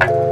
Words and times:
you. 0.00 0.27